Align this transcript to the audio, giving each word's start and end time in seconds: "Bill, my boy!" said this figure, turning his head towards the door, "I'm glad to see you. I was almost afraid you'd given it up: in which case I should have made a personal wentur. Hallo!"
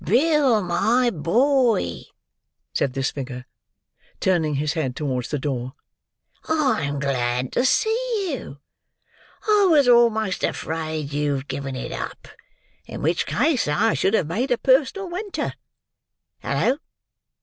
"Bill, 0.03 0.63
my 0.63 1.11
boy!" 1.11 2.05
said 2.73 2.93
this 2.93 3.11
figure, 3.11 3.45
turning 4.19 4.55
his 4.55 4.73
head 4.73 4.95
towards 4.95 5.29
the 5.29 5.37
door, 5.37 5.73
"I'm 6.47 6.97
glad 6.99 7.51
to 7.51 7.63
see 7.63 8.33
you. 8.33 8.57
I 9.47 9.67
was 9.69 9.87
almost 9.87 10.43
afraid 10.43 11.13
you'd 11.13 11.47
given 11.47 11.75
it 11.75 11.91
up: 11.91 12.27
in 12.87 13.03
which 13.03 13.27
case 13.27 13.67
I 13.67 13.93
should 13.93 14.15
have 14.15 14.25
made 14.25 14.49
a 14.49 14.57
personal 14.57 15.07
wentur. 15.07 15.53
Hallo!" 16.39 16.79